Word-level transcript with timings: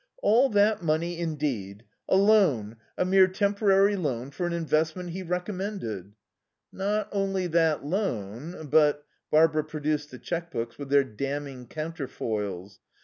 "All 0.23 0.49
that 0.49 0.81
money 0.81 1.19
indeed! 1.19 1.83
A 2.09 2.15
loan, 2.15 2.77
a 2.97 3.05
mere 3.05 3.27
temporary 3.27 3.95
loan, 3.95 4.31
for 4.31 4.47
an 4.47 4.53
investment 4.53 5.11
he 5.11 5.21
recommended." 5.21 6.13
"Not 6.73 7.07
only 7.11 7.45
that 7.45 7.85
loan, 7.85 8.67
but" 8.71 9.05
Barbara 9.31 9.63
produced 9.63 10.09
the 10.09 10.17
cheque 10.17 10.49
books 10.49 10.79
with 10.79 10.89
their 10.89 11.03
damning 11.03 11.67
counterfoils. 11.67 12.79